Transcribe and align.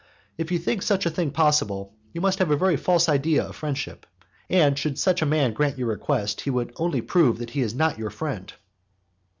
If 0.35 0.51
you 0.51 0.57
think 0.57 0.81
such 0.81 1.05
a 1.05 1.11
thing 1.11 1.29
possible, 1.29 1.93
you 2.11 2.21
must 2.21 2.39
have 2.39 2.49
a 2.49 2.57
very 2.57 2.75
false 2.75 3.07
idea 3.07 3.43
of 3.43 3.55
friendship, 3.55 4.07
and 4.49 4.75
should 4.75 4.97
such 4.97 5.21
a 5.21 5.27
man 5.27 5.53
grant 5.53 5.77
your 5.77 5.89
request, 5.89 6.41
he 6.41 6.49
would 6.49 6.73
only 6.77 7.01
prove 7.03 7.37
that 7.37 7.51
he 7.51 7.61
is 7.61 7.75
not 7.75 7.99
your 7.99 8.09
friend." 8.09 8.51